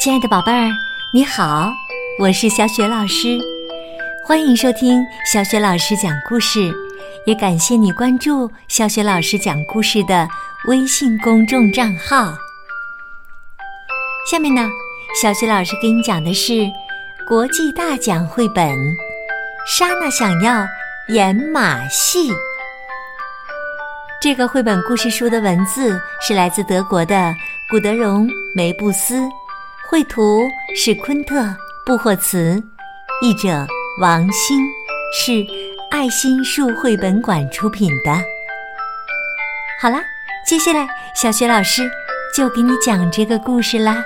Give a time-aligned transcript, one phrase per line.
[0.00, 0.70] 亲爱的宝贝儿，
[1.12, 1.70] 你好，
[2.18, 3.38] 我是小雪老师，
[4.24, 6.74] 欢迎收听小雪老师讲故事，
[7.26, 10.26] 也感谢你关注小雪老师讲故事的
[10.68, 12.32] 微信公众账号。
[14.30, 14.66] 下面呢，
[15.20, 16.66] 小雪老师给你讲的是
[17.28, 18.66] 国际大奖绘本
[19.68, 20.66] 《莎娜想要
[21.08, 22.30] 演马戏》。
[24.18, 27.34] 这个绘本故事书的文字是来自德国的
[27.68, 29.20] 古德荣·梅布斯。
[29.90, 31.40] 绘图是昆特·
[31.84, 32.62] 布霍茨，
[33.22, 33.66] 译者
[34.00, 34.64] 王欣，
[35.12, 35.44] 是
[35.90, 38.12] 爱心树绘本馆出品的。
[39.82, 40.00] 好啦，
[40.46, 40.88] 接下来
[41.20, 41.90] 小雪老师
[42.32, 44.04] 就给你讲这个故事啦。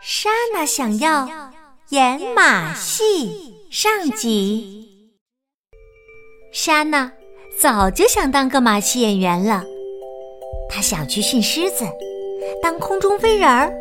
[0.00, 1.50] 莎娜想要
[1.88, 5.10] 演马戏上集。
[6.52, 7.10] 莎娜
[7.58, 9.64] 早就想当个马戏演员了，
[10.70, 11.84] 她想去驯狮子。
[12.62, 13.72] 当空中飞人儿，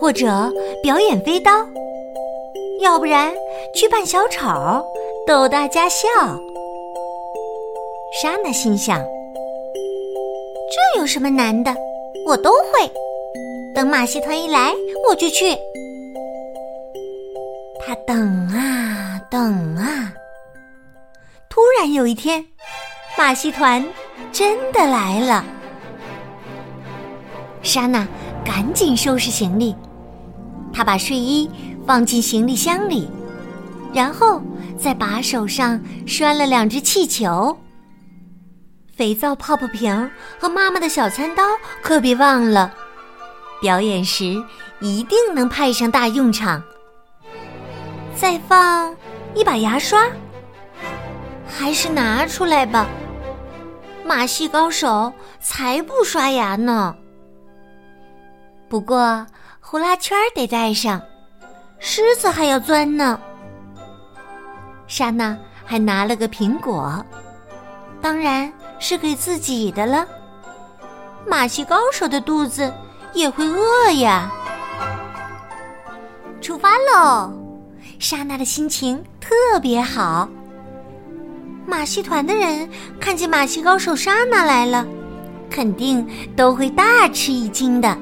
[0.00, 0.50] 或者
[0.82, 1.50] 表演飞刀，
[2.80, 3.32] 要不然
[3.74, 4.84] 去扮小丑，
[5.26, 6.08] 逗大家笑。
[8.22, 8.98] 莎娜心想：
[10.94, 11.74] 这有什么难的？
[12.26, 12.90] 我都会。
[13.74, 14.72] 等马戏团一来，
[15.08, 15.56] 我就去。
[17.86, 20.12] 他等啊等啊，
[21.48, 22.44] 突然有一天，
[23.16, 23.86] 马戏团
[24.32, 25.44] 真的来了。
[27.62, 28.06] 莎娜
[28.44, 29.74] 赶紧收拾行李，
[30.72, 31.48] 他把睡衣
[31.86, 33.08] 放进行李箱里，
[33.92, 34.42] 然后
[34.78, 37.56] 在把手上拴了两只气球。
[38.94, 41.42] 肥皂泡泡瓶和妈妈的小餐刀
[41.82, 42.74] 可别忘了，
[43.60, 44.36] 表演时
[44.80, 46.62] 一定能派上大用场。
[48.14, 48.94] 再放
[49.34, 50.06] 一把牙刷，
[51.48, 52.86] 还是拿出来吧，
[54.04, 56.94] 马戏高手才不刷牙呢。
[58.70, 59.26] 不过，
[59.58, 61.02] 呼啦圈得带上，
[61.80, 63.20] 狮子还要钻呢。
[64.86, 67.04] 莎娜还拿了个苹果，
[68.00, 70.06] 当然是给自己的了。
[71.26, 72.72] 马戏高手的肚子
[73.12, 74.30] 也会饿呀。
[76.40, 77.32] 出发喽！
[77.98, 80.28] 莎娜的心情特别好。
[81.66, 84.86] 马戏团的人看见马戏高手莎娜来了，
[85.50, 87.98] 肯定都会大吃一惊的。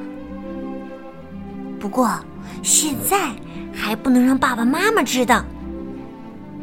[1.81, 2.11] 不过，
[2.63, 3.31] 现在
[3.73, 5.45] 还不能让爸爸妈妈知道。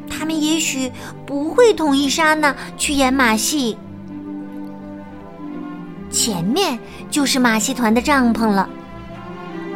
[0.10, 0.92] 他们也许
[1.26, 3.78] 不会同意莎娜去演马戏。
[6.12, 6.78] 前面
[7.10, 8.70] 就是马戏团的帐篷了。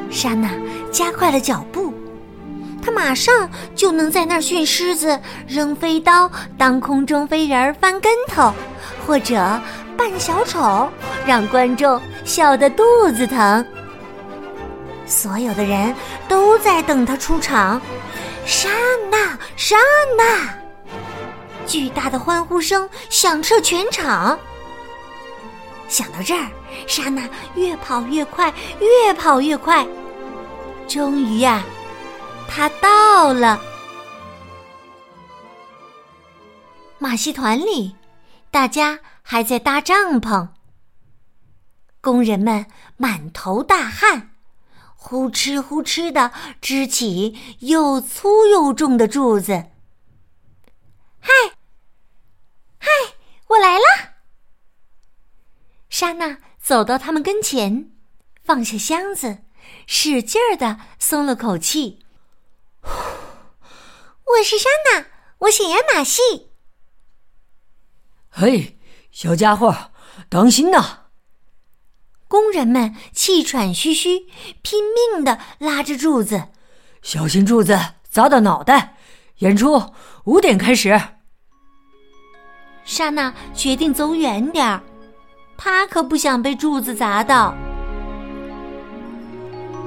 [0.10, 0.50] 莎娜
[0.92, 1.94] 加快了脚步，
[2.82, 8.54] 她马上就能在那儿训狮子、扔飞刀、当空中飞人、翻跟头，
[9.06, 9.60] 或者
[9.98, 10.90] 扮小丑，
[11.26, 12.84] 让观众笑得肚
[13.16, 13.66] 子疼。
[15.10, 15.94] 所有的人
[16.28, 17.82] 都在等他出场，
[18.46, 18.70] 莎
[19.12, 19.76] 娜，莎
[20.16, 20.54] 娜！
[21.66, 24.40] 巨大的欢呼声响彻全场。
[25.88, 26.48] 想到这儿，
[26.88, 29.86] 莎娜越跑越快，越跑越快。
[30.88, 31.64] 终于呀，
[32.48, 33.60] 她到了
[37.00, 37.96] 马戏团里，
[38.52, 40.48] 大家还在搭帐篷，
[42.00, 42.66] 工人们
[42.98, 44.30] 满头大汗。
[45.02, 49.54] 呼哧呼哧的支起又粗又重的柱子。
[51.22, 51.32] 嗨，
[52.78, 52.90] 嗨，
[53.48, 53.86] 我来了！
[55.90, 57.92] 莎娜走到他们跟前，
[58.44, 59.40] 放下箱子，
[59.88, 62.06] 使劲儿的松了口气。
[62.84, 65.08] 我是莎娜，
[65.40, 66.52] 我想演马戏。
[68.30, 68.78] 嘿，
[69.12, 69.92] 小家伙，
[70.28, 71.09] 当心呐！
[72.30, 74.28] 工人们气喘吁吁，
[74.62, 76.44] 拼命的拉着柱子，
[77.02, 78.96] 小心柱子砸到脑袋。
[79.40, 79.82] 演出
[80.26, 81.02] 五点开始。
[82.86, 84.84] 莎娜决定走远点儿，
[85.58, 87.56] 她可不想被柱子砸到。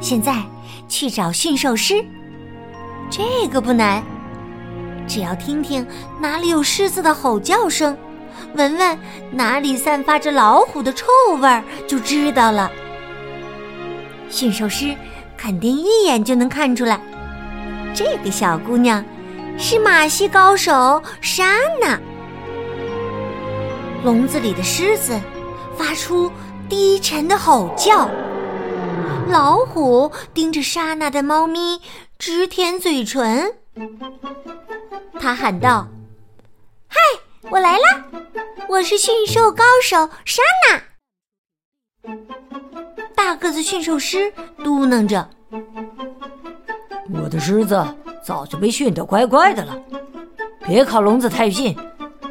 [0.01, 0.43] 现在
[0.88, 2.05] 去找驯兽师，
[3.09, 4.03] 这个不难，
[5.06, 5.87] 只要听听
[6.19, 7.97] 哪里有狮子的吼叫声。
[8.55, 8.99] 闻闻
[9.31, 11.06] 哪里散发着老虎的臭
[11.41, 12.71] 味儿，就知道了。
[14.29, 14.94] 驯兽师
[15.37, 17.00] 肯定一眼就能看出来，
[17.94, 19.05] 这个小姑娘
[19.59, 21.99] 是马戏高手莎娜。
[24.05, 25.19] 笼子里的狮子
[25.77, 26.31] 发出
[26.69, 28.09] 低沉的吼叫，
[29.29, 31.81] 老虎盯着莎娜的猫咪
[32.19, 33.53] 直舔嘴唇。
[35.21, 35.87] 他喊道：“，
[37.52, 38.02] 我来啦！”
[38.66, 42.14] 我是驯兽高手莎娜，
[43.14, 44.31] 大大个子驯兽师
[44.62, 45.26] 嘟囔着
[47.12, 47.82] ：“我的狮子
[48.22, 49.82] 早就被训得乖乖的了，
[50.66, 51.75] 别靠笼子太近。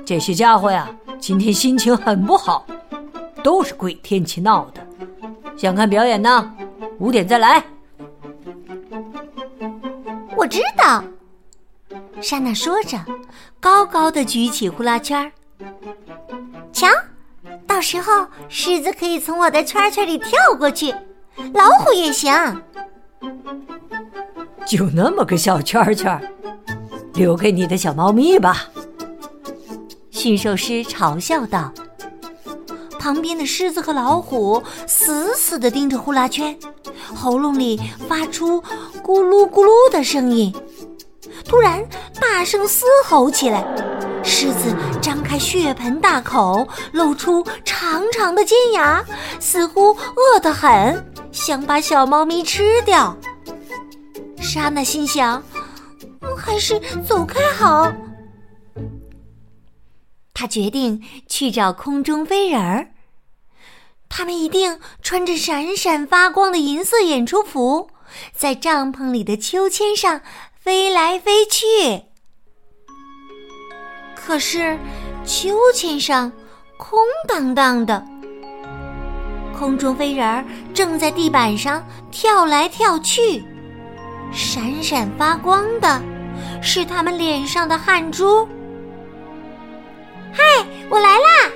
[0.06, 0.88] 这些家伙呀，
[1.20, 2.68] 今天心情很不好，
[3.44, 4.88] 都是鬼天气闹的。
[5.58, 6.56] 想看表演呢？
[7.00, 7.64] 五点再来。”
[10.38, 11.04] 我知道，
[12.22, 12.98] 莎娜说着，
[13.60, 15.32] 高高的举起呼啦圈儿。
[16.72, 16.88] 瞧，
[17.66, 20.94] 到时候狮子可以从我的圈圈里跳过去，
[21.54, 22.32] 老虎也行。
[24.66, 26.22] 就那么个小圈圈，
[27.14, 28.68] 留给你的小猫咪吧。
[30.12, 31.74] 驯兽师嘲笑道。
[33.00, 36.56] 旁边的狮子和老虎死死地盯着呼啦圈，
[37.16, 38.62] 喉咙里发出
[39.04, 40.54] 咕噜咕噜的声音。
[41.44, 41.84] 突然，
[42.22, 43.66] 大声嘶吼起来。
[44.24, 49.04] 狮子张开血盆大口，露出长长的尖牙，
[49.40, 53.18] 似乎饿得很，想把小猫咪吃掉。
[54.40, 55.44] 莎娜心想：
[56.38, 57.92] 还是走开好。
[60.34, 62.92] 他决定去找空中飞人儿。
[64.08, 67.90] 他们一定穿着闪闪发光的银色演出服，
[68.36, 70.22] 在帐篷里的秋千上
[70.60, 72.11] 飞来飞去。
[74.26, 74.78] 可是，
[75.26, 76.32] 秋千上
[76.78, 78.06] 空荡荡的。
[79.58, 83.44] 空中飞人儿正在地板上跳来跳去，
[84.32, 86.02] 闪闪发光的
[86.62, 88.48] 是他们脸上的汗珠。
[90.32, 91.52] 嗨，我来啦！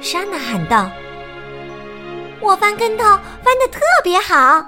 [0.00, 0.88] 莎娜喊道。
[2.40, 4.64] 我翻跟头翻的特别好，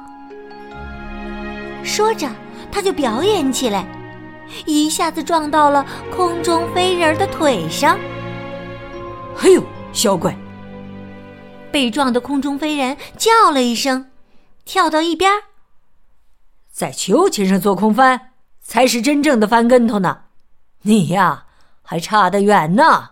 [1.84, 2.28] 说着，
[2.72, 3.86] 他就表演起来，
[4.66, 5.84] 一下子撞到了
[6.14, 7.98] 空中飞人的腿上。
[9.40, 9.62] 哎呦，
[9.92, 10.36] 小鬼！
[11.70, 14.10] 被撞的空中飞人叫了一声，
[14.64, 15.30] 跳到一边。
[16.70, 20.24] 在秋千上做空翻才是真正的翻跟头呢，
[20.82, 21.46] 你呀
[21.82, 23.10] 还差得远呢。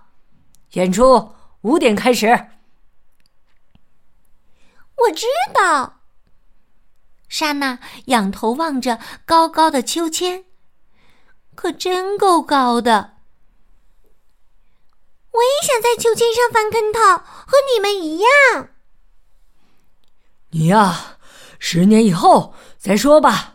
[0.72, 2.26] 演出五点开始。
[4.96, 6.00] 我知道。
[7.28, 10.44] 莎娜仰头望着高高的秋千，
[11.54, 13.12] 可真够高的。
[15.30, 18.68] 我也想在秋千上翻跟头，和你们一样。
[20.50, 21.16] 你呀，
[21.58, 23.54] 十年以后再说吧。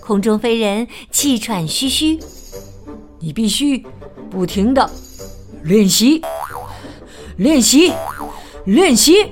[0.00, 2.18] 空中飞人气喘吁吁，
[3.20, 3.78] 你必须
[4.30, 4.90] 不停的
[5.62, 6.22] 练习，
[7.36, 7.92] 练习，
[8.64, 9.28] 练习。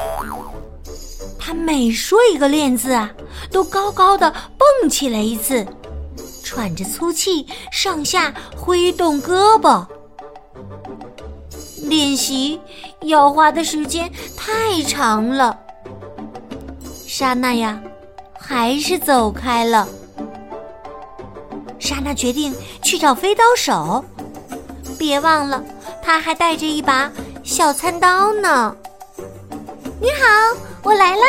[1.39, 3.15] 他每说一个“练”字啊，
[3.51, 5.67] 都高高的蹦起来一次，
[6.45, 9.85] 喘着粗气，上下挥动胳膊。
[11.83, 12.61] 练习
[13.01, 15.59] 要花的时间太长了。
[17.07, 17.83] 莎娜呀，
[18.39, 19.89] 还是走开了。
[21.79, 24.05] 莎娜决定去找飞刀手，
[24.99, 25.65] 别忘了，
[26.03, 27.11] 他还带着一把
[27.43, 28.77] 小餐刀呢。
[30.01, 30.61] 你好。
[30.85, 31.25] 我来啦！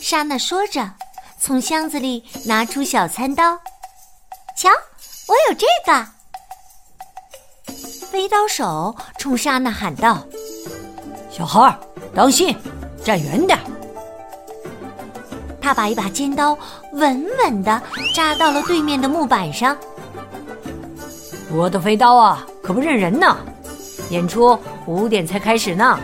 [0.00, 0.88] 莎娜说着，
[1.46, 3.56] 从箱子里拿出小餐刀。
[4.56, 4.68] 瞧，
[5.28, 6.04] 我有这个。
[8.10, 10.26] 飞刀手冲莎娜喊道
[11.30, 11.78] ：“小孩儿，
[12.12, 12.52] 当心，
[13.04, 13.56] 站远点。”
[15.62, 16.58] 他把一把尖刀
[16.94, 17.80] 稳稳的
[18.12, 19.78] 扎到了对面的木板上。
[21.52, 23.38] 我的飞刀啊，可不认人呢。
[24.10, 25.96] 演出五点才开始呢。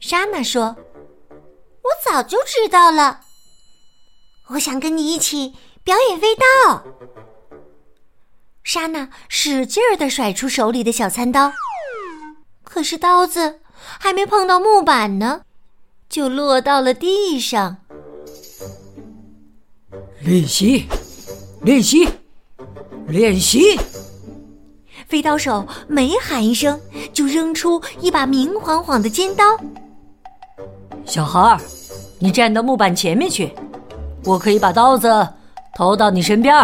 [0.00, 0.74] 莎娜说
[1.80, 3.20] ：“我早就知道了。
[4.48, 6.82] 我想跟你一起表演飞刀。”
[8.64, 11.52] 莎娜使劲儿的甩出手里的小餐刀，
[12.62, 15.42] 可是刀子还没碰到木板呢，
[16.08, 17.78] 就落到了地上。
[20.20, 20.86] 练习，
[21.62, 22.08] 练习，
[23.08, 23.78] 练习！
[25.08, 26.80] 飞刀手每喊一声，
[27.12, 29.44] 就扔出一把明晃晃的尖刀。
[31.04, 31.60] 小孩儿，
[32.20, 33.52] 你站到木板前面去，
[34.24, 35.28] 我可以把刀子
[35.74, 36.54] 投到你身边。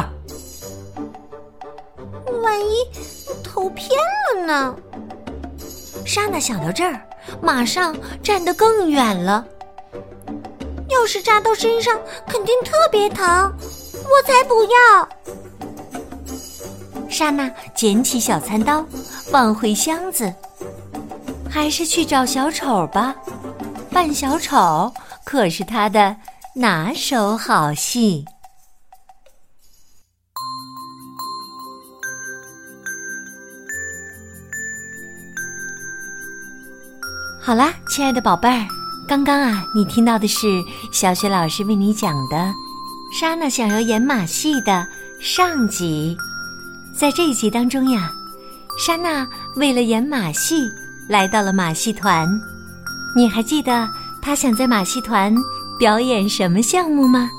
[2.43, 2.87] 万一
[3.43, 3.91] 投偏
[4.37, 4.77] 了呢？
[6.05, 7.01] 莎娜想到这儿，
[7.43, 9.45] 马上站得更远了。
[10.89, 13.53] 要是扎到身上，肯定特别疼，
[14.05, 15.09] 我才不要！
[17.11, 18.85] 莎娜捡起小餐刀，
[19.31, 20.33] 放回箱子，
[21.51, 23.15] 还是去找小丑吧。
[23.91, 24.93] 扮小丑
[25.25, 26.15] 可是他的
[26.61, 28.25] 拿手好戏。
[37.41, 38.67] 好啦，亲爱的宝贝儿，
[39.07, 40.61] 刚刚啊，你听到的是
[40.93, 42.37] 小雪老师为你讲的
[43.17, 44.85] 《莎娜想要演马戏》的
[45.21, 46.17] 上集。
[46.93, 48.11] 在这一集当中呀，
[48.85, 49.25] 莎娜
[49.55, 50.69] 为了演马戏，
[51.09, 52.29] 来到了马戏团。
[53.15, 53.89] 你还记得
[54.21, 55.33] 她想在马戏团
[55.79, 57.31] 表演什么项目吗？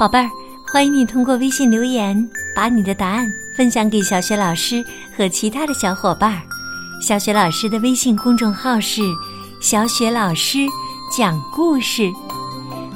[0.00, 0.30] 宝贝儿，
[0.72, 4.82] 欢迎你通过微信留言，把你的答案分享给小雪老师
[5.14, 6.40] 和其他的小伙伴儿。
[7.02, 9.02] 小雪老师的微信公众号是
[9.60, 10.60] “小雪老师
[11.14, 12.10] 讲故事”，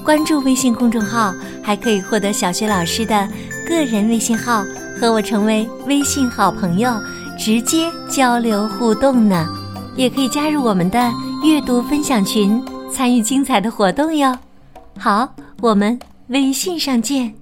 [0.02, 3.28] 关注微信公众号还可以获得小雪老师的
[3.68, 4.64] 个人微信号，
[4.98, 6.90] 和我成为微信好朋友，
[7.38, 9.46] 直接交流互动呢。
[9.94, 11.12] 也可以加入我们的
[11.44, 14.34] 阅读分享群，参与精彩的活动哟。
[15.02, 17.39] 好，我们微信上见。